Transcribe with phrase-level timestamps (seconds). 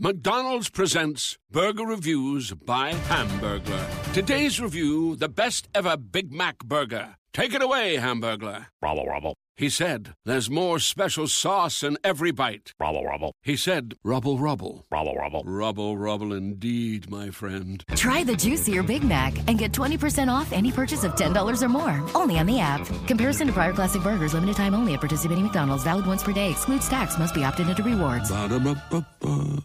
[0.00, 4.12] McDonald's presents Burger Reviews by Hamburglar.
[4.14, 7.16] Today's review the best ever Big Mac burger.
[7.32, 8.66] Take it away, Hamburglar.
[8.80, 9.34] Rubble, rubble.
[9.56, 12.74] He said, There's more special sauce in every bite.
[12.78, 13.32] Rubble, rubble.
[13.42, 14.86] He said, Rubble, rubble.
[14.88, 15.42] Rubble, rubble.
[15.44, 17.82] Rubble, rubble indeed, my friend.
[17.96, 22.08] Try the juicier Big Mac and get 20% off any purchase of $10 or more.
[22.14, 22.86] Only on the app.
[23.08, 25.82] Comparison to prior classic burgers, limited time only at participating McDonald's.
[25.82, 26.52] Valid once per day.
[26.52, 27.18] Excludes tax.
[27.18, 28.30] Must be opted into rewards.
[28.30, 29.64] Ba-da-ba-ba-ba.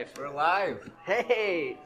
[0.00, 0.18] We're live.
[0.18, 0.90] We're live.
[1.04, 1.76] Hey.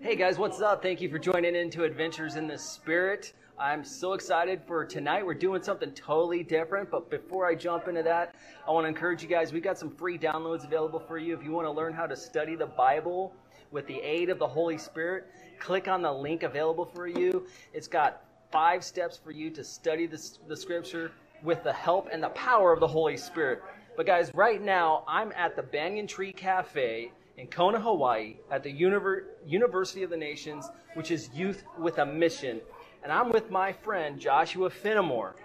[0.00, 0.82] Hey guys, what's up?
[0.82, 3.32] Thank you for joining into Adventures in the Spirit.
[3.56, 5.24] I'm so excited for tonight.
[5.24, 8.34] We're doing something totally different, but before I jump into that,
[8.66, 9.52] I want to encourage you guys.
[9.52, 12.16] We got some free downloads available for you if you want to learn how to
[12.16, 13.32] study the Bible
[13.70, 15.28] with the aid of the Holy Spirit.
[15.60, 17.46] Click on the link available for you.
[17.72, 21.12] It's got five steps for you to study the, the scripture
[21.44, 23.62] with the help and the power of the Holy Spirit.
[23.96, 28.72] But guys, right now I'm at the Banyan Tree Cafe in Kona, Hawaii, at the
[28.72, 32.60] Univer- University of the Nations, which is Youth with a Mission.
[33.04, 35.36] And I'm with my friend Joshua Fenimore.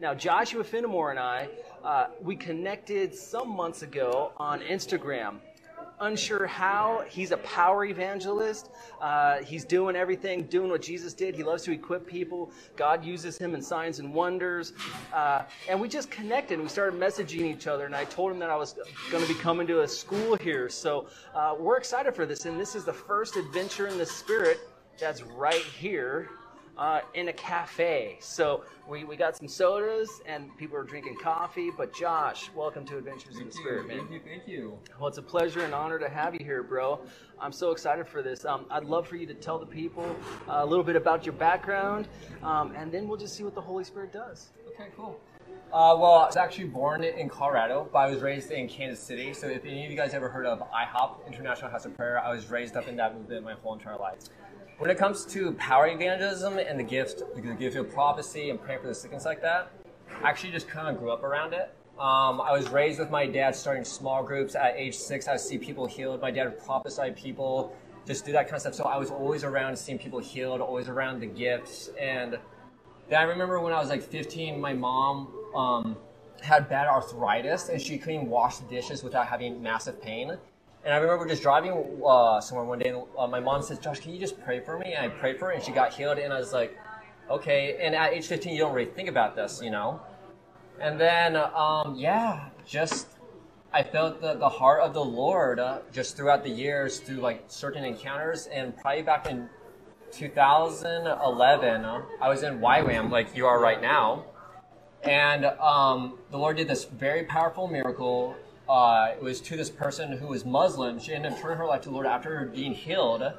[0.00, 1.48] Now, Joshua Fenimore and I,
[1.84, 5.36] uh, we connected some months ago on Instagram.
[6.00, 8.70] Unsure how, he's a power evangelist.
[9.00, 11.34] Uh, he's doing everything, doing what Jesus did.
[11.36, 12.50] He loves to equip people.
[12.74, 14.72] God uses him in signs and wonders.
[15.12, 16.60] Uh, and we just connected.
[16.60, 18.74] We started messaging each other, and I told him that I was
[19.10, 20.68] going to be coming to a school here.
[20.68, 22.44] So uh, we're excited for this.
[22.44, 24.58] And this is the first adventure in the Spirit
[24.98, 26.28] that's right here
[26.76, 28.16] uh, in a cafe.
[28.20, 31.70] So we, we got some sodas and people are drinking coffee.
[31.76, 33.98] But Josh, welcome to Adventures in the Spirit, man.
[33.98, 34.78] Thank you, thank you.
[34.98, 37.00] Well, it's a pleasure and honor to have you here, bro.
[37.40, 38.44] I'm so excited for this.
[38.44, 40.16] Um, I'd love for you to tell the people
[40.48, 42.08] uh, a little bit about your background,
[42.42, 44.50] um, and then we'll just see what the Holy Spirit does.
[44.68, 45.20] Okay, cool.
[45.72, 49.34] Uh, well, I was actually born in Colorado, but I was raised in Kansas City.
[49.34, 52.32] So if any of you guys ever heard of IHOP, International House of Prayer, I
[52.32, 54.18] was raised up in that movement my whole entire life.
[54.78, 58.80] When it comes to power evangelism and the gift, the gift of prophecy and praying
[58.80, 59.70] for the sick and like that,
[60.20, 61.72] I actually just kind of grew up around it.
[61.96, 65.28] Um, I was raised with my dad starting small groups at age six.
[65.28, 66.20] I see people healed.
[66.20, 68.74] My dad would prophesy people, just do that kind of stuff.
[68.74, 71.90] So I was always around seeing people healed, always around the gifts.
[72.00, 72.36] And
[73.08, 75.96] then I remember when I was like 15, my mom um,
[76.42, 80.36] had bad arthritis and she couldn't wash the dishes without having massive pain.
[80.84, 84.00] And I remember just driving uh, somewhere one day, and uh, my mom says, "Josh,
[84.00, 86.18] can you just pray for me?" And I prayed for her, and she got healed.
[86.18, 86.78] And I was like,
[87.30, 90.00] "Okay." And at age 15, you don't really think about this, you know.
[90.80, 93.06] And then, um, yeah, just
[93.72, 97.44] I felt the, the heart of the Lord uh, just throughout the years through like
[97.48, 99.48] certain encounters, and probably back in
[100.12, 104.26] 2011, uh, I was in YWAM like you are right now,
[105.02, 108.36] and um, the Lord did this very powerful miracle
[108.68, 110.98] uh, it was to this person who was Muslim.
[110.98, 113.22] She ended up turning her life to the Lord after being healed.
[113.22, 113.34] And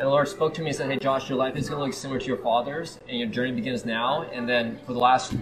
[0.00, 1.94] the Lord spoke to me and said, Hey, Josh, your life is going to look
[1.94, 4.22] similar to your father's, and your journey begins now.
[4.22, 5.34] And then for the last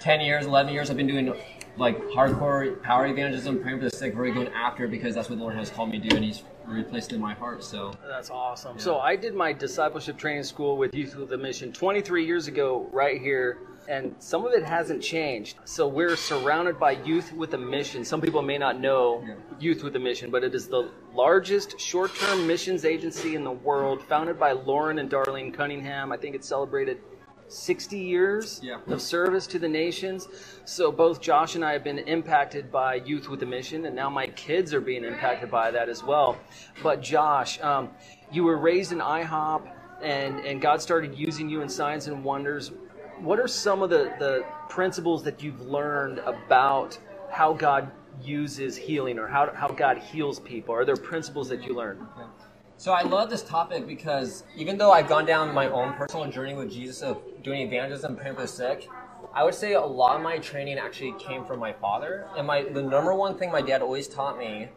[0.00, 1.34] 10 years, 11 years, I've been doing
[1.76, 5.42] like hardcore power evangelism, praying for the sick, really going after because that's what the
[5.42, 7.64] Lord has called me to do, and He's replaced it in my heart.
[7.64, 8.78] So That's awesome.
[8.78, 12.88] So I did my discipleship training school with Youth with a Mission 23 years ago,
[12.92, 13.58] right here,
[13.88, 15.56] and some of it hasn't changed.
[15.64, 18.04] So we're surrounded by Youth with a Mission.
[18.04, 19.24] Some people may not know
[19.58, 24.02] Youth with a Mission, but it is the largest short-term missions agency in the world,
[24.04, 26.12] founded by Loren and Darlene Cunningham.
[26.12, 27.00] I think it celebrated
[27.48, 28.78] 60 years Yeah.
[28.88, 30.28] of service to the nations.
[30.64, 34.08] So both Josh and I have been impacted by Youth with a Mission, and now
[34.08, 36.38] my kids are being impacted by that as well.
[36.82, 37.90] But Josh, um,
[38.30, 39.62] you were raised in IHOP,
[40.02, 42.72] and, and God started using you in signs and wonders.
[43.20, 46.98] What are some of the, the principles that you've learned about
[47.30, 47.90] how God
[48.22, 50.74] uses healing or how, how God heals people?
[50.74, 52.00] Are there principles that you learned?
[52.82, 56.54] So I love this topic because even though I've gone down my own personal journey
[56.54, 58.88] with Jesus of doing evangelism, praying for the sick,
[59.32, 62.26] I would say a lot of my training actually came from my father.
[62.36, 64.68] And my the number one thing my dad always taught me,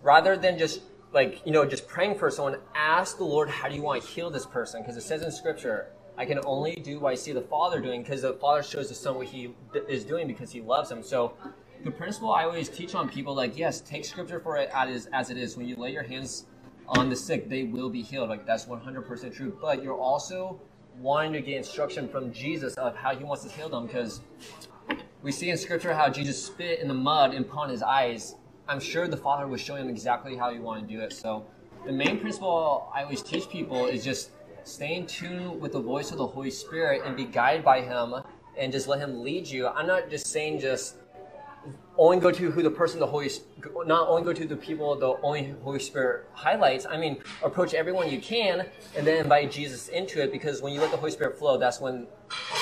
[0.00, 0.82] rather than just
[1.12, 4.08] like you know just praying for someone, ask the Lord, how do you want to
[4.08, 4.80] heal this person?
[4.82, 8.04] Because it says in Scripture, I can only do what I see the Father doing,
[8.04, 9.52] because the Father shows the Son what He
[9.88, 11.02] is doing because He loves him.
[11.02, 11.32] So
[11.82, 15.30] the principle I always teach on people, like yes, take Scripture for it as as
[15.30, 15.56] it is.
[15.56, 16.46] When you lay your hands
[16.90, 18.28] on the sick, they will be healed.
[18.28, 19.56] Like that's 100% true.
[19.60, 20.60] But you're also
[20.98, 24.20] wanting to get instruction from Jesus of how He wants to heal them, because
[25.22, 28.34] we see in Scripture how Jesus spit in the mud and upon His eyes.
[28.68, 31.12] I'm sure the Father was showing him exactly how He wanted to do it.
[31.12, 31.46] So
[31.86, 34.30] the main principle I always teach people is just
[34.64, 38.14] stay in tune with the voice of the Holy Spirit and be guided by Him
[38.58, 39.66] and just let Him lead you.
[39.68, 40.96] I'm not just saying just
[42.00, 43.30] only go to who the person the Holy
[43.84, 46.86] not only go to the people the only Holy Spirit highlights.
[46.86, 48.66] I mean, approach everyone you can
[48.96, 51.78] and then invite Jesus into it because when you let the Holy Spirit flow, that's
[51.78, 52.06] when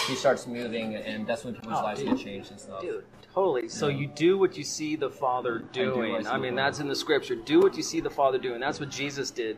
[0.08, 2.16] He starts moving and that's when people's Oh, lives dude.
[2.16, 2.80] get changed and stuff.
[2.80, 3.68] Dude, totally.
[3.68, 6.26] So you do what you see the Father do what I doing.
[6.26, 7.36] I, mean, that's in the Scripture.
[7.36, 8.58] Do what you see the Father doing.
[8.58, 9.56] That's what Jesus did.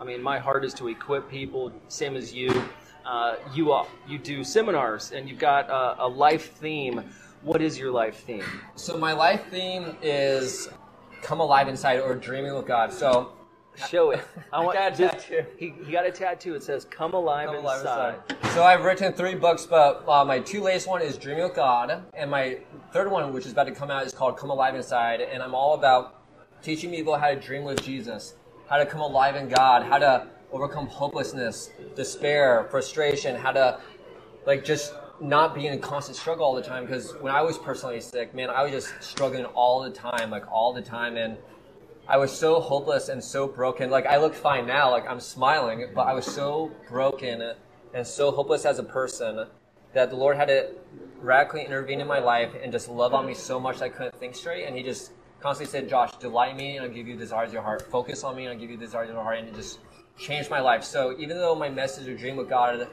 [0.00, 2.50] I mean, my heart is to equip people, same as you.
[3.04, 7.02] Uh, you all, you do seminars, and you've got a, a life theme.
[7.42, 8.44] What is your life theme?
[8.74, 10.68] So my life theme is
[11.22, 12.92] come alive inside or dreaming with God.
[12.92, 13.32] So
[13.88, 14.20] Show it.
[14.52, 15.46] I want got a just- tattoo.
[15.56, 16.54] He, he got a tattoo.
[16.54, 18.52] It says "Come alive, Come alive inside." inside.
[18.52, 22.02] So I've written three books, but uh, my two latest one is Dreaming with God,
[22.14, 22.58] and my
[22.92, 25.54] third one, which is about to come out, is called Come Alive Inside, and I'm
[25.54, 26.16] all about
[26.62, 28.34] teaching people how to dream with Jesus,
[28.68, 33.80] how to come alive in God, how to overcome hopelessness, despair, frustration, how to
[34.46, 36.86] like just not being in constant struggle all the time.
[36.86, 40.50] Because when I was personally sick, man, I was just struggling all the time, like
[40.50, 41.36] all the time, and
[42.08, 43.90] I was so hopeless and so broken.
[43.90, 47.54] Like I look fine now, like I'm smiling, but I was so broken
[47.94, 49.46] and so hopeless as a person
[49.92, 50.70] that the Lord had to
[51.20, 54.34] radically intervene in my life and just love on me so much I couldn't think
[54.34, 54.64] straight.
[54.64, 57.54] And He just constantly said, "Josh, delight me, and I'll give you the desires of
[57.54, 57.82] your heart.
[57.82, 59.80] Focus on me, and I'll give you the desires of your heart." And it just
[60.18, 60.82] changed my life.
[60.84, 62.88] So even though my message or dream with God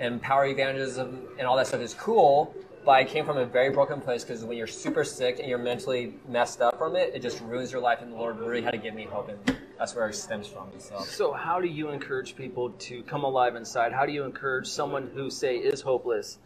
[0.00, 2.54] and power evangelism and all that stuff is cool,
[2.84, 5.58] but I came from a very broken place because when you're super sick and you're
[5.58, 8.00] mentally messed up from it, it just ruins your life.
[8.00, 10.68] And the Lord really had to give me hope, and that's where it stems from.
[10.78, 10.98] So.
[11.00, 13.92] So, how do you encourage people to come alive inside?
[13.92, 16.38] How do you encourage someone who, say, is hopeless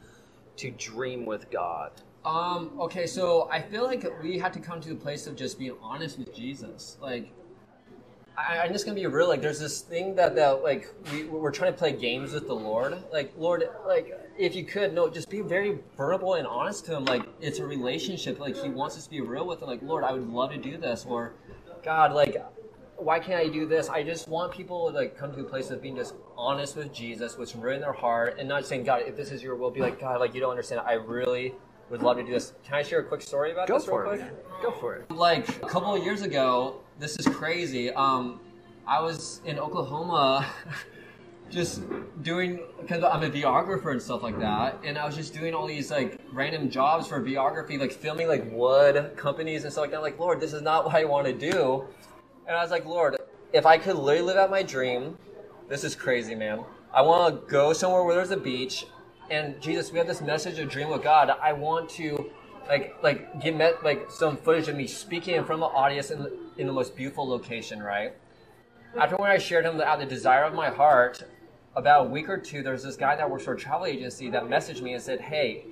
[0.57, 1.93] to dream with God?
[2.25, 5.59] Um, okay, so I feel like we had to come to the place of just
[5.59, 6.97] being honest with Jesus.
[7.01, 7.31] Like,
[8.37, 9.29] I, I'm just gonna be real.
[9.29, 12.55] Like, there's this thing that, that like we we're trying to play games with the
[12.55, 12.97] Lord.
[13.13, 17.05] Like, Lord, like if you could, no, just be very vulnerable and honest to Him.
[17.05, 18.41] Like, it's a relationship.
[18.41, 19.69] Like, He wants us to be real with Him.
[19.69, 21.33] Like, Lord, I would love to do this, or
[21.85, 22.37] God, like.
[22.97, 23.89] Why can't I do this?
[23.89, 26.95] I just want people to like come to a place of being just honest with
[26.95, 29.73] Jesus, what's really in their heart, and not saying, God, if this is your will,
[29.73, 30.81] be like, God, like you don't understand.
[30.87, 31.55] I really
[31.91, 32.53] would love to do this.
[32.63, 34.19] Can I share a quick story about Go this for real it.
[34.19, 34.33] quick?
[34.33, 34.63] man.
[34.63, 35.11] Go for it.
[35.11, 37.91] Like a couple of years ago, this is crazy.
[37.93, 38.41] Um,
[38.87, 40.47] I was in Oklahoma,
[41.51, 41.83] just
[42.23, 45.67] doing because I'm a videographer and stuff like that, and I was just doing all
[45.67, 50.03] these like random jobs for videography, like filming like wood companies and stuff like that.
[50.03, 51.85] Like, Lord, this is not what I want to do.
[52.47, 53.17] And I was like, Lord,
[53.53, 55.17] if I could literally live out my dream,
[55.69, 56.65] this is crazy, man.
[56.93, 58.87] I want to go somewhere where there's a beach,
[59.31, 61.31] and Jesus, we have this message of dream with God.
[61.43, 62.31] I want to,
[62.69, 66.11] like, like get met like some footage of me speaking in front of an audience
[66.11, 68.15] in in the most beautiful location, right?
[68.99, 71.23] After when I shared him out the desire of my heart,
[71.75, 74.45] about a week or two, there's this guy that works for a travel agency that
[74.45, 75.65] messaged me and said, "Hey,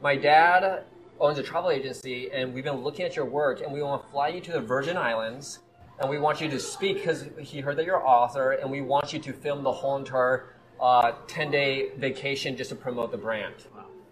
[0.00, 0.84] my dad
[1.18, 4.08] owns a travel agency, and we've been looking at your work, and we want to
[4.10, 5.60] fly you to the Virgin Islands."
[6.00, 8.80] and we want you to speak because he heard that you're an author, and we
[8.80, 13.18] want you to film the whole entire uh, 10 day vacation just to promote the
[13.18, 13.54] brand.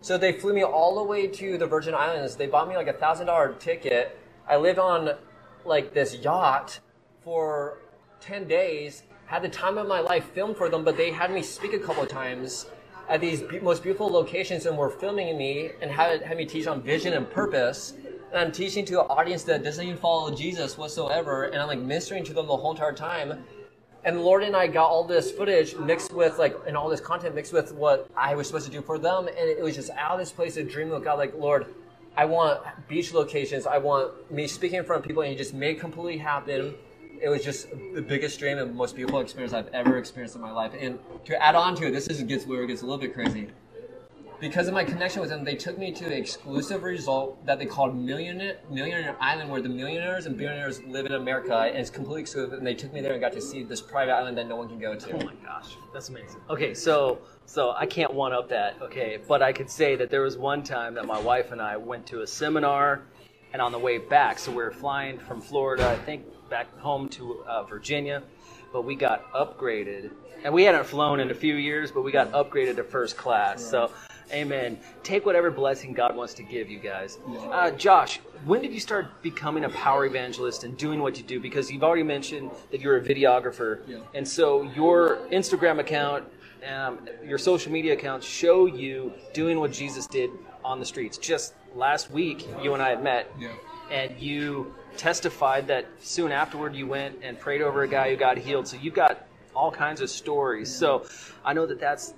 [0.06, 2.36] So they flew me all the way to the Virgin Islands.
[2.36, 4.16] They bought me like a thousand dollar ticket.
[4.48, 5.16] I lived on
[5.64, 6.78] like this yacht
[7.24, 7.78] for
[8.20, 11.42] 10 days, had the time of my life filmed for them, but they had me
[11.42, 12.66] speak a couple of times
[13.08, 16.68] at these be- most beautiful locations and were filming me and had, had me teach
[16.68, 17.94] on vision and purpose.
[18.30, 21.80] And I'm teaching to an audience that doesn't even follow Jesus whatsoever, and I'm like
[21.80, 23.44] ministering to them the whole entire time.
[24.06, 27.34] And Lord and I got all this footage mixed with like, and all this content
[27.34, 30.12] mixed with what I was supposed to do for them, and it was just out
[30.12, 31.66] of this place of dream with God, like Lord,
[32.16, 33.66] I want beach locations.
[33.66, 36.76] I want me speaking in front of people, and He just made completely happen.
[37.20, 40.52] It was just the biggest dream and most beautiful experience I've ever experienced in my
[40.52, 40.72] life.
[40.78, 43.12] And to add on to it, this is gets where it gets a little bit
[43.12, 43.48] crazy.
[44.40, 47.66] Because of my connection with them, they took me to an exclusive resort that they
[47.66, 52.22] called Millionaire, Millionaire Island, where the millionaires and billionaires live in America, and it's completely
[52.22, 52.52] exclusive.
[52.52, 54.68] And they took me there and got to see this private island that no one
[54.68, 55.12] can go to.
[55.12, 56.40] Oh my gosh, that's amazing.
[56.50, 58.76] Okay, so so I can't one up that.
[58.82, 61.76] Okay, but I could say that there was one time that my wife and I
[61.76, 63.02] went to a seminar,
[63.52, 67.08] and on the way back, so we were flying from Florida, I think back home
[67.10, 68.22] to uh, Virginia,
[68.72, 70.10] but we got upgraded,
[70.44, 73.64] and we hadn't flown in a few years, but we got upgraded to first class.
[73.64, 73.90] So.
[74.32, 74.78] Amen.
[75.02, 77.18] Take whatever blessing God wants to give you guys.
[77.50, 81.38] Uh, Josh, when did you start becoming a power evangelist and doing what you do?
[81.40, 83.98] Because you've already mentioned that you're a videographer, Yeah.
[84.14, 86.24] and so your Instagram account,
[86.68, 90.30] um, your social media accounts show you doing what Jesus did
[90.64, 91.18] on the streets.
[91.18, 93.52] Just last week, you and I had met, Yeah.
[93.90, 98.38] and you testified that soon afterward you went and prayed over a guy who got
[98.38, 98.66] healed.
[98.66, 100.74] So you've got all kinds of stories.
[100.74, 101.04] So
[101.44, 102.14] I know that that's.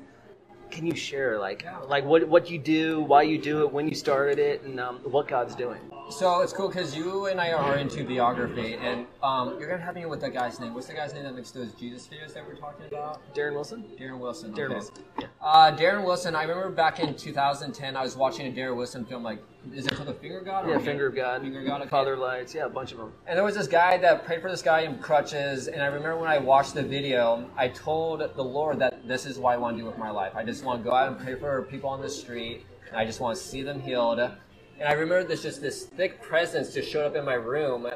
[0.70, 3.94] Can you share like like what what you do, why you do it, when you
[3.94, 5.80] started it, and um, what God's doing?
[6.10, 9.94] So it's cool because you and I are into videography, and um, you're gonna have
[9.94, 10.74] me with that guy's name.
[10.74, 13.20] What's the guy's name that makes those Jesus videos that we're talking about?
[13.34, 13.84] Darren Wilson.
[13.98, 14.52] Darren Wilson.
[14.52, 14.74] Darren okay.
[14.74, 14.94] Wilson.
[15.20, 15.26] Yeah.
[15.40, 16.34] Uh, Darren Wilson.
[16.34, 19.22] I remember back in 2010, I was watching a Darren Wilson film.
[19.22, 19.42] Like,
[19.74, 20.66] is it called The Finger God?
[20.66, 21.80] or Yeah, Finger of God, Finger God.
[21.82, 21.90] Okay.
[21.90, 23.12] Father Lights, yeah, a bunch of them.
[23.26, 26.16] And there was this guy that prayed for this guy in crutches, and I remember
[26.18, 29.76] when I watched the video, I told the Lord that this is what I want
[29.76, 30.32] to do with my life.
[30.34, 33.04] I just want to go out and pray for people on the street, and I
[33.04, 34.18] just want to see them healed.
[34.18, 37.86] And I remember this just this thick presence just showed up in my room,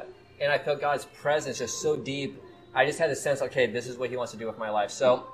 [0.41, 2.41] and I felt God's presence just so deep.
[2.75, 4.69] I just had a sense, okay, this is what He wants to do with my
[4.69, 4.91] life.
[4.91, 5.27] So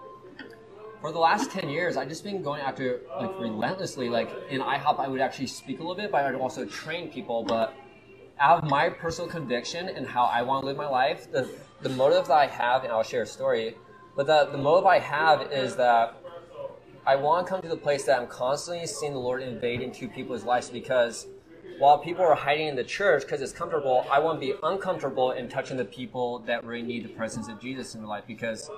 [1.02, 4.10] for the last 10 years, I've just been going after like relentlessly.
[4.10, 7.10] Like in IHOP, I would actually speak a little bit, but I would also train
[7.10, 7.44] people.
[7.44, 7.74] But
[8.40, 11.50] out of my personal conviction and how I want to live my life, the,
[11.82, 13.76] the motive that I have, and I'll share a story,
[14.16, 16.16] but the, the motive I have is that
[17.06, 20.08] I want to come to the place that I'm constantly seeing the Lord invade into
[20.08, 21.28] people's lives because
[21.80, 25.32] while people are hiding in the church because it's comfortable, I want to be uncomfortable
[25.32, 28.70] in touching the people that really need the presence of Jesus in their life because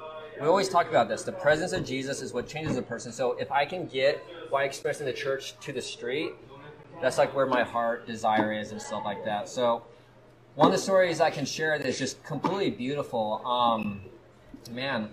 [0.42, 1.22] we always talk about this.
[1.22, 3.12] The presence of Jesus is what changes a person.
[3.12, 4.18] So if I can get
[4.50, 6.32] what I experienced in the church to the street,
[7.00, 9.48] that's like where my heart desire is and stuff like that.
[9.48, 9.84] So
[10.56, 13.46] one of the stories I can share that is just completely beautiful.
[13.46, 14.02] Um,
[14.72, 15.10] man,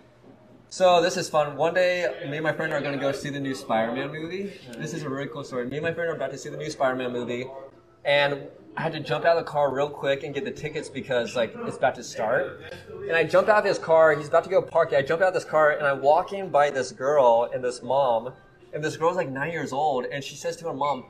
[0.71, 1.57] so this is fun.
[1.57, 4.53] One day, me and my friend are gonna go see the new Spider-Man movie.
[4.79, 5.67] This is a really cool story.
[5.67, 7.47] Me and my friend are about to see the new Spider-Man movie,
[8.05, 8.43] and
[8.77, 11.35] I had to jump out of the car real quick and get the tickets because
[11.35, 12.61] like it's about to start.
[13.09, 14.15] And I jumped out of his car.
[14.15, 14.93] He's about to go park.
[14.93, 17.83] I jump out of this car and I walk in by this girl and this
[17.83, 18.33] mom,
[18.73, 21.07] and this girl's like nine years old, and she says to her mom,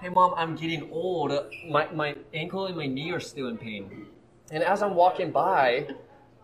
[0.00, 1.32] "Hey mom, I'm getting old.
[1.68, 4.06] My my ankle and my knee are still in pain."
[4.50, 5.86] And as I'm walking by,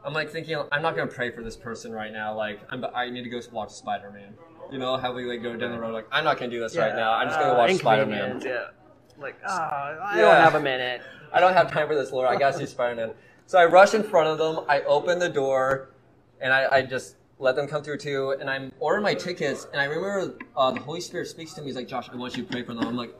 [0.05, 2.35] I'm like thinking, I'm not gonna pray for this person right now.
[2.35, 4.33] Like, I'm, I need to go watch Spider Man.
[4.71, 5.93] You know how we like go down the road.
[5.93, 7.13] Like, I'm not gonna do this right now.
[7.15, 8.41] I'm just gonna Uh, watch Spider Man.
[8.45, 8.69] Yeah.
[9.21, 10.23] Like, ah, I Yeah.
[10.23, 11.03] don't have a minute.
[11.33, 12.29] I don't have time for this, Lord.
[12.29, 13.11] I gotta see Spider Man.
[13.47, 14.65] So I rush in front of them.
[14.69, 15.91] I open the door,
[16.41, 18.37] and I, I just let them come through too.
[18.41, 19.67] And I'm ordering my tickets.
[19.73, 21.67] And I remember uh, the Holy Spirit speaks to me.
[21.69, 22.87] He's like, Josh, I want you to pray for them.
[22.87, 23.15] I'm like,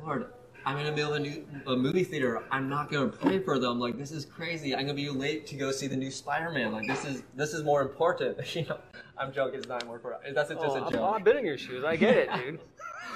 [0.00, 0.26] Lord,
[0.66, 2.42] I'm in the middle of a, new, a movie theater.
[2.50, 3.80] I'm not gonna pray for them.
[3.80, 4.74] Like this is crazy.
[4.74, 6.72] I'm gonna be late to go see the new Spider-Man.
[6.72, 8.54] Like this is this is more important.
[8.54, 8.78] you know,
[9.18, 9.58] I'm joking.
[9.58, 10.34] It's not more important.
[10.34, 11.14] That's just Oh, a joke.
[11.14, 11.84] I've been in your shoes.
[11.84, 12.60] I get it, dude.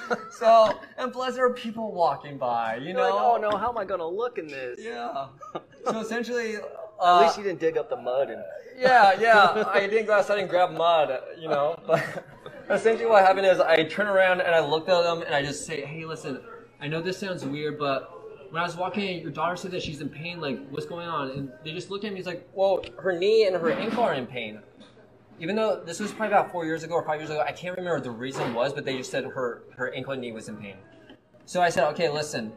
[0.31, 2.77] So and plus there are people walking by.
[2.77, 3.03] You You're know.
[3.03, 4.79] like, oh no, how am I gonna look in this?
[4.81, 5.27] Yeah.
[5.85, 6.63] So essentially, At
[6.99, 8.43] uh, least you didn't dig up the mud and.
[8.79, 9.65] yeah, yeah.
[9.73, 11.79] I didn't go outside and grab mud, you know.
[11.87, 12.25] But
[12.71, 15.67] essentially, what happened is I turn around and I looked at them and I just
[15.67, 16.41] say, "Hey, listen,
[16.81, 18.11] I know this sounds weird, but
[18.51, 20.41] when I was walking, your daughter said that she's in pain.
[20.41, 22.19] Like, what's going on?" And they just looked at me.
[22.19, 24.61] It's like, "Well, her knee and her ankle are in pain."
[25.41, 27.77] Even though this was probably about four years ago or five years ago, I can't
[27.77, 30.49] remember what the reason was, but they just said her her ankle and knee was
[30.49, 30.77] in pain.
[31.45, 32.53] So I said, "Okay, listen."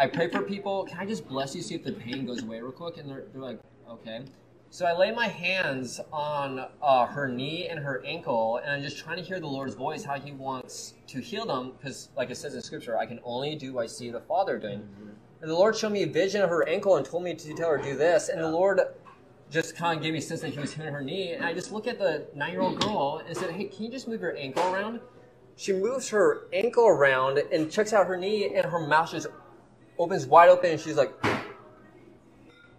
[0.00, 0.84] I pray for people.
[0.84, 2.96] Can I just bless you, see if the pain goes away real quick?
[2.96, 4.22] And they're, they're like, okay.
[4.70, 8.96] So I lay my hands on uh, her knee and her ankle, and I'm just
[8.96, 11.72] trying to hear the Lord's voice, how He wants to heal them.
[11.76, 14.58] Because, like it says in Scripture, I can only do what I see the Father
[14.58, 14.88] doing.
[15.42, 17.68] And the Lord showed me a vision of her ankle and told me to tell
[17.68, 18.30] her do this.
[18.30, 18.80] And the Lord
[19.50, 21.32] just kind of gave me a sense that He was hitting her knee.
[21.32, 24.20] And I just look at the nine-year-old girl and said, "Hey, can you just move
[24.20, 25.00] your ankle around?"
[25.56, 29.26] She moves her ankle around and checks out her knee, and her mouth just
[29.98, 31.12] opens wide open, and she's like,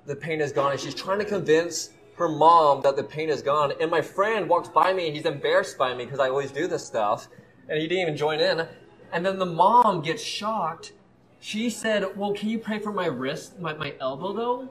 [0.05, 0.71] the pain is gone.
[0.71, 3.73] And she's trying to convince her mom that the pain is gone.
[3.79, 6.67] And my friend walks by me, and he's embarrassed by me because I always do
[6.67, 7.27] this stuff.
[7.69, 8.67] And he didn't even join in.
[9.13, 10.93] And then the mom gets shocked.
[11.39, 14.69] She said, Well, can you pray for my wrist, my, my elbow though?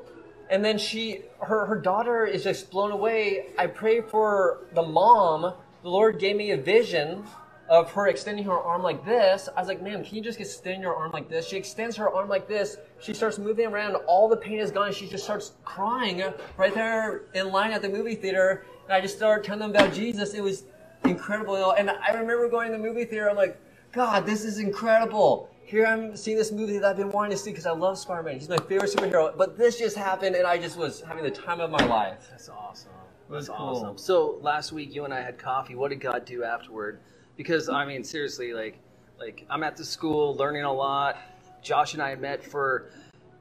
[0.51, 3.47] And then she, her, her daughter is just blown away.
[3.57, 5.55] I pray for the mom.
[5.83, 7.25] The Lord gave me a vision
[7.69, 9.49] of her extending her arm like this.
[9.57, 11.47] I was like, ma'am, can you just extend your arm like this?
[11.47, 12.77] She extends her arm like this.
[13.01, 13.95] She starts moving around.
[14.09, 14.93] All the pain is gone.
[14.93, 16.25] She just starts crying
[16.57, 18.67] right there in line at the movie theater.
[18.87, 20.35] And I just started telling them about Jesus.
[20.35, 20.65] It was
[21.05, 21.73] incredible.
[21.73, 23.31] And I remember going to the movie theater.
[23.31, 23.57] I'm like,
[23.93, 25.49] God, this is incredible.
[25.63, 28.39] Here I'm seeing this movie that I've been wanting to see because I love Spider-Man.
[28.39, 29.37] He's my favorite superhero.
[29.37, 32.27] But this just happened, and I just was having the time of my life.
[32.31, 32.91] That's awesome.
[33.29, 33.69] was That's cool.
[33.69, 33.99] awesome.
[33.99, 35.77] So last week you and I had coffee.
[35.77, 37.01] What did God do afterward?
[37.37, 38.79] Because I mean, seriously, like,
[39.19, 41.19] like I'm at the school learning a lot.
[41.63, 42.91] Josh and I had met for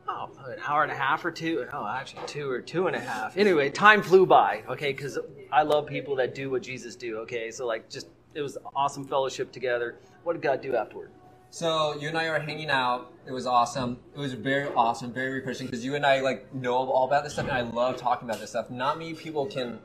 [0.07, 1.65] oh, an hour and a half or two.
[1.73, 3.38] Oh, actually, two or two and a half.
[3.38, 4.63] Anyway, time flew by.
[4.69, 5.17] Okay, because
[5.51, 7.17] I love people that do what Jesus do.
[7.19, 9.95] Okay, so like, just it was awesome fellowship together.
[10.23, 11.09] What did God do afterward?
[11.51, 13.12] So you and I were hanging out.
[13.25, 14.00] It was awesome.
[14.15, 17.34] It was very awesome, very refreshing because you and I like know all about this
[17.34, 18.70] stuff, and I love talking about this stuff.
[18.70, 19.79] Not many people can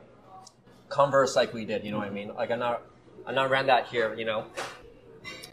[0.89, 1.83] converse like we did.
[1.83, 2.33] You know what I mean?
[2.35, 2.83] Like I'm not,
[3.25, 4.13] I'm not around that here.
[4.15, 4.45] You know.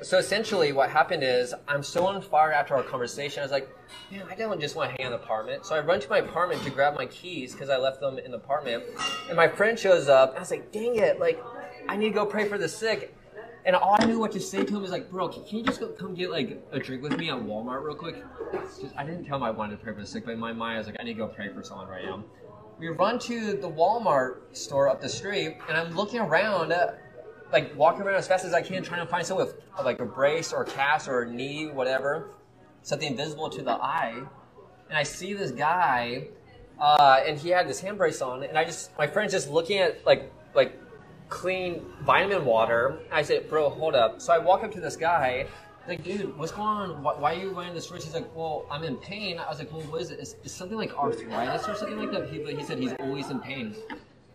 [0.03, 3.41] So essentially, what happened is I'm so on fire after our conversation.
[3.41, 3.69] I was like,
[4.11, 5.65] man, I don't just want to hang in the apartment.
[5.65, 8.33] So I run to my apartment to grab my keys because I left them in
[8.33, 8.85] the apartment.
[9.29, 10.35] And my friend shows up.
[10.37, 11.43] I was like, dang it, like
[11.89, 13.15] I need to go pray for the sick.
[13.65, 15.79] And all I knew what to say to him is like, bro, can, you just
[15.79, 18.17] go, come get like a drink with me at Walmart real quick?
[18.53, 20.53] Just, I didn't tell him I wanted to pray for the sick, but in my
[20.53, 22.25] mind I was like, I need to go pray for someone right now.
[22.79, 26.95] We run to the Walmart store up the street, and I'm looking around, uh,
[27.53, 30.07] like walking around as fast as I can, trying to find someone with like a
[30.07, 32.31] brace or a cast or a knee, whatever,
[32.83, 34.21] something visible to the eye.
[34.89, 36.27] And I see this guy,
[36.81, 39.79] uh, and he had this hand brace on, and I just, my friend's just looking
[39.79, 40.77] at like, like
[41.33, 42.99] clean vitamin water.
[43.11, 44.21] I said, bro, hold up.
[44.21, 45.47] So I walk up to this guy,
[45.89, 47.03] like, dude, what's going on?
[47.03, 48.05] Why, why are you wearing this wrist?
[48.05, 49.39] He's like, well, I'm in pain.
[49.39, 50.21] I was like, well, what is it?
[50.21, 52.29] Is, is something like arthritis or something like that?
[52.29, 53.75] He, he said he's always in pain.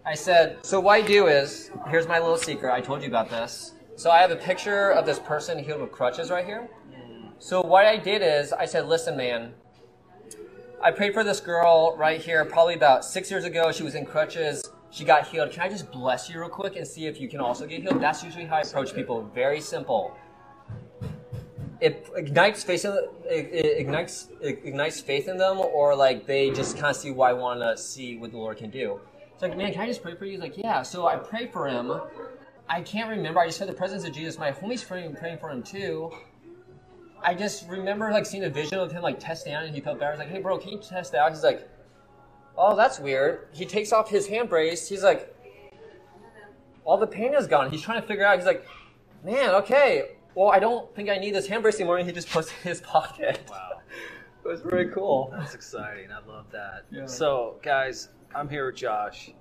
[0.06, 2.74] I said, so what I do is, here's my little secret.
[2.74, 3.74] I told you about this.
[3.96, 6.68] So I have a picture of this person healed with crutches right here.
[7.39, 9.54] So what I did is, I said, listen, man,
[10.84, 13.72] I prayed for this girl right here probably about six years ago.
[13.72, 14.63] She was in crutches.
[14.89, 15.51] She got healed.
[15.51, 18.01] Can I just bless you real quick and see if you can also get healed?
[18.01, 19.29] That's usually how I approach people.
[19.34, 20.15] Very simple.
[21.80, 22.86] It ignites faith.
[22.86, 22.93] In,
[23.26, 27.12] it it ignites it ignites faith in them, or like they just kind of see
[27.12, 29.00] why I want to see what the Lord can do.
[29.34, 30.32] It's like, man, can I just pray for you?
[30.32, 30.82] He's like, yeah.
[30.82, 31.91] So I pray for him.
[32.67, 33.39] I can't remember.
[33.39, 34.39] I just had the presence of Jesus.
[34.39, 36.12] My homie's praying, praying for him too.
[37.21, 40.00] I just remember like seeing a vision of him like testing out, and he felt
[40.00, 40.08] bad.
[40.08, 41.32] I was like, hey, bro, can you test out?
[41.32, 41.69] He's like,
[42.58, 43.48] oh, that's weird.
[43.54, 44.88] He takes off his hand brace.
[44.88, 45.34] He's like,
[46.86, 47.70] all the pain is gone.
[47.70, 48.38] He's trying to figure out.
[48.38, 48.65] He's like,
[49.24, 50.12] man, okay.
[50.36, 51.98] Well, I don't think I need this hand brace anymore.
[51.98, 53.41] And he just puts it in his pocket.
[53.50, 53.82] Wow.
[54.46, 55.30] it was really cool.
[55.36, 56.10] That's exciting.
[56.12, 56.86] I love that.
[56.91, 57.06] Yeah.
[57.06, 59.32] So, guys, I'm here with Josh.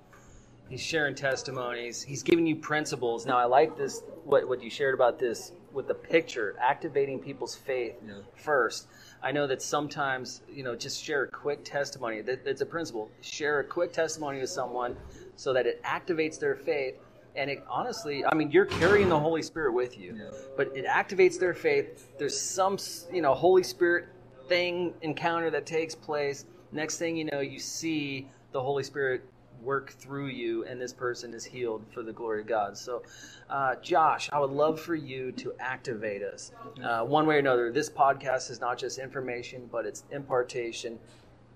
[0.69, 2.01] He's sharing testimonies.
[2.03, 3.25] He's giving you principles.
[3.25, 4.01] Now, I like this.
[4.25, 8.15] What what you shared about this with the picture, activating people's faith Yeah.
[8.35, 8.87] first.
[9.23, 12.21] I know that sometimes you know just share a quick testimony.
[12.21, 13.09] That, that's a principle.
[13.21, 14.95] Share a quick testimony with someone
[15.35, 16.95] so that it activates their faith.
[17.35, 20.31] And it honestly, I mean, you're carrying the Holy Spirit with you, Yeah.
[20.55, 22.07] but it activates their faith.
[22.17, 22.77] There's some,
[23.13, 24.07] you know, Holy Spirit
[24.47, 26.45] thing encounter that takes place.
[26.71, 29.23] Next thing you know, you see the Holy Spirit
[29.61, 32.77] work through you, and this person is healed for the glory of God.
[32.77, 33.03] So,
[33.49, 36.51] uh, Josh, I would love for you to activate us
[36.83, 37.71] uh, one way or another.
[37.71, 40.99] This podcast is not just information, but it's impartation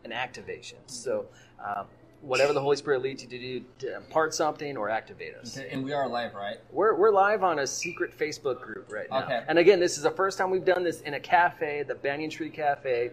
[0.04, 0.78] and activation.
[0.88, 1.26] So,
[1.64, 1.84] uh,
[2.22, 5.58] whatever the Holy Spirit leads you to do, to impart something or activate us.
[5.58, 6.58] And we are live, right?
[6.72, 9.24] We're, we're live on a secret Facebook group right now.
[9.24, 9.44] Okay.
[9.48, 12.30] And again, this is the first time we've done this in a cafe, the Banyan
[12.30, 13.12] Tree Cafe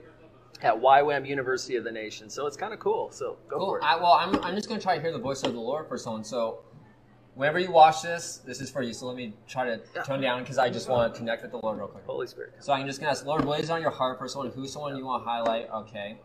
[0.63, 2.29] at YWAM University of the Nation.
[2.29, 3.11] So it's kind of cool.
[3.11, 3.67] So go Cool.
[3.69, 3.85] for it.
[3.85, 5.89] I, well, I'm, I'm just going to try to hear the voice of the Lord
[5.89, 6.25] for someone.
[6.25, 6.61] So,
[7.35, 8.93] whenever you watch this, this is for you.
[8.93, 11.59] So, let me try to tone down because I just want to connect with the
[11.59, 12.05] Lord real quick.
[12.05, 12.55] Holy Spirit.
[12.59, 14.51] So, I'm just going to ask, Lord, what is on your heart for someone?
[14.53, 15.71] Who's someone you want to highlight?
[15.71, 16.19] Okay.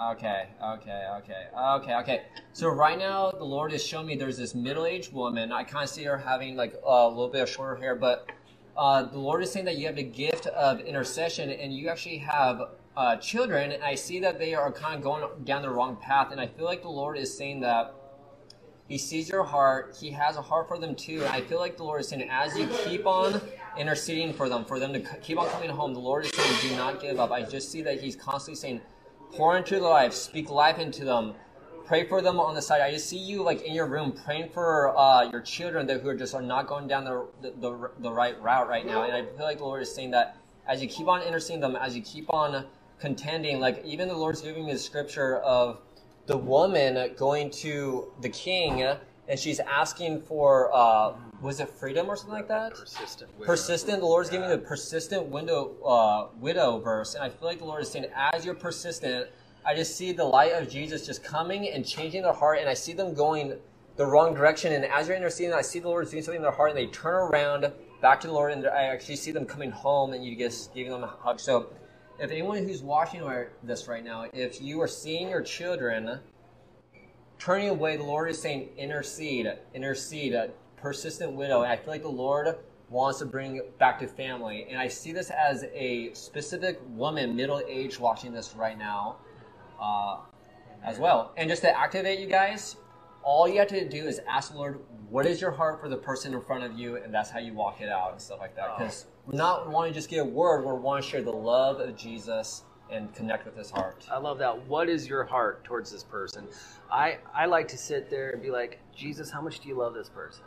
[0.00, 2.22] Okay, okay, okay, okay, okay.
[2.52, 5.50] So right now, the Lord is showing me there's this middle-aged woman.
[5.50, 8.30] I kind of see her having like a little bit of shorter hair, but
[8.76, 12.18] uh, the Lord is saying that you have the gift of intercession, and you actually
[12.18, 12.62] have
[12.98, 13.70] uh, children.
[13.70, 16.48] And I see that they are kind of going down the wrong path, and I
[16.48, 17.94] feel like the Lord is saying that
[18.88, 19.96] He sees your heart.
[19.98, 21.22] He has a heart for them too.
[21.22, 23.40] And I feel like the Lord is saying, as you keep on
[23.78, 26.76] interceding for them, for them to keep on coming home, the Lord is saying, do
[26.76, 27.30] not give up.
[27.30, 28.80] I just see that He's constantly saying,
[29.30, 31.34] pour into their life, speak life into them,
[31.86, 32.80] pray for them on the side.
[32.80, 36.08] I just see you like in your room praying for uh, your children that who
[36.08, 39.04] are just are not going down the, the, the, the right route right now.
[39.04, 41.76] And I feel like the Lord is saying that as you keep on interceding them,
[41.76, 42.66] as you keep on
[42.98, 45.80] contending, like even the Lord's giving me the scripture of
[46.26, 48.96] the woman going to the king
[49.28, 52.74] and she's asking for uh, was it freedom or something like that?
[52.74, 53.30] Persistent.
[53.38, 53.46] widow.
[53.46, 54.00] Persistent.
[54.00, 57.58] The Lord's is giving me the persistent window uh, widow verse, and I feel like
[57.58, 59.28] the Lord is saying, as you're persistent,
[59.64, 62.74] I just see the light of Jesus just coming and changing their heart, and I
[62.74, 63.54] see them going
[63.96, 64.72] the wrong direction.
[64.72, 66.86] And as you're interceding, I see the Lord doing something in their heart, and they
[66.86, 70.36] turn around back to the Lord, and I actually see them coming home, and you
[70.36, 71.38] just giving them a hug.
[71.38, 71.68] So,
[72.18, 73.22] if anyone who's watching
[73.62, 76.18] this right now, if you are seeing your children
[77.38, 81.62] turning away, the Lord is saying, intercede, intercede, a persistent widow.
[81.62, 82.56] And I feel like the Lord
[82.90, 84.66] wants to bring back to family.
[84.68, 89.16] And I see this as a specific woman, middle age, watching this right now
[89.80, 90.18] uh,
[90.82, 91.32] as well.
[91.36, 92.76] And just to activate you guys,
[93.22, 95.96] all you have to do is ask the Lord, what is your heart for the
[95.96, 96.96] person in front of you?
[96.96, 98.76] And that's how you walk it out and stuff like that.
[98.78, 101.80] Because we're not wanting to just get a word, we're wanting to share the love
[101.80, 104.06] of Jesus and connect with his heart.
[104.10, 104.66] I love that.
[104.66, 106.48] What is your heart towards this person?
[106.90, 109.94] I, I like to sit there and be like, Jesus, how much do you love
[109.94, 110.44] this person?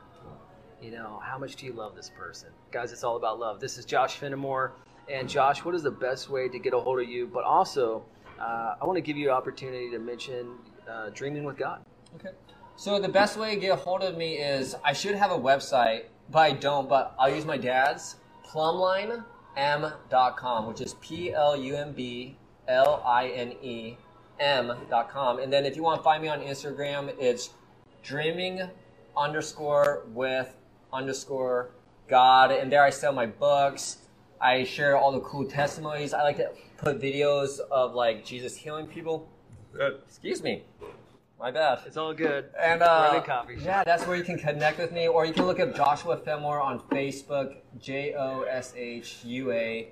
[0.82, 2.50] You know, how much do you love this person?
[2.72, 3.60] Guys, it's all about love.
[3.60, 4.74] This is Josh Fenimore.
[5.08, 7.28] And Josh, what is the best way to get a hold of you?
[7.28, 8.04] But also,
[8.40, 10.56] uh, I want to give you an opportunity to mention
[10.90, 11.86] uh, Dreaming with God.
[12.16, 12.30] Okay.
[12.76, 15.38] So the best way to get a hold of me is I should have a
[15.38, 16.90] website, but I don't.
[16.90, 18.16] But I'll use my dad's
[18.52, 22.36] plumbline.m.com, which is P L U M B
[22.68, 23.96] L I N E
[24.40, 25.38] M.com.
[25.40, 27.52] And then if you want to find me on Instagram, it's
[28.04, 28.62] dreaming
[29.16, 30.56] underscore with
[30.92, 31.70] underscore
[32.08, 32.52] God.
[32.52, 33.98] And there I sell my books.
[34.40, 36.14] I share all the cool testimonies.
[36.14, 39.30] I like to put videos of like Jesus healing people.
[40.08, 40.64] Excuse me.
[41.42, 41.80] My bad.
[41.88, 42.50] It's all good.
[42.62, 43.66] And uh, coffee shop.
[43.66, 46.62] yeah, that's where you can connect with me, or you can look up Joshua Fenimore
[46.62, 49.90] on Facebook, J O S H U A.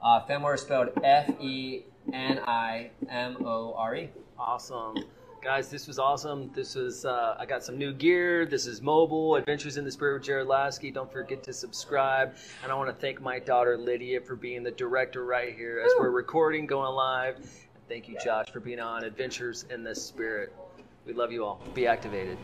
[0.00, 0.20] Uh,
[0.54, 4.10] is spelled F E N I M O R E.
[4.38, 4.94] Awesome.
[5.42, 6.52] Guys, this was awesome.
[6.54, 8.46] This was, uh, I got some new gear.
[8.46, 10.92] This is mobile, Adventures in the Spirit with Jared Lasky.
[10.92, 12.36] Don't forget to subscribe.
[12.62, 15.90] And I want to thank my daughter Lydia for being the director right here as
[15.98, 17.38] we're recording, going live.
[17.38, 20.54] And thank you, Josh, for being on Adventures in the Spirit.
[21.04, 21.60] We love you all.
[21.74, 22.38] Be activated.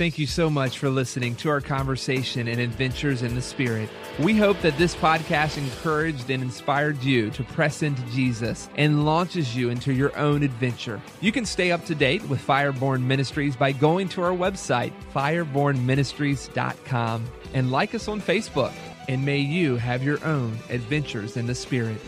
[0.00, 3.90] Thank you so much for listening to our conversation and adventures in the Spirit.
[4.18, 9.54] We hope that this podcast encouraged and inspired you to press into Jesus and launches
[9.54, 11.02] you into your own adventure.
[11.20, 17.26] You can stay up to date with Fireborn Ministries by going to our website, firebornministries.com,
[17.52, 18.72] and like us on Facebook.
[19.06, 22.00] And may you have your own adventures in the Spirit.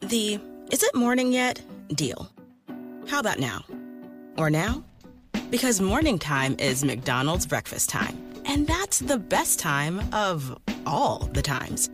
[0.00, 0.38] The
[0.70, 1.62] is it morning yet
[1.94, 2.30] deal.
[3.08, 3.64] How about now?
[4.36, 4.84] Or now?
[5.50, 8.16] Because morning time is McDonald's breakfast time.
[8.44, 11.90] And that's the best time of all the times.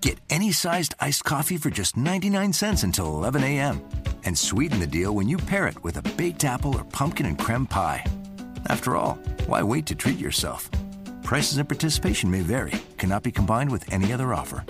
[0.00, 3.82] Get any sized iced coffee for just 99 cents until 11 a.m.
[4.24, 7.38] And sweeten the deal when you pair it with a baked apple or pumpkin and
[7.38, 8.04] creme pie.
[8.68, 9.14] After all,
[9.46, 10.70] why wait to treat yourself?
[11.22, 14.64] Prices and participation may vary, cannot be combined with any other offer.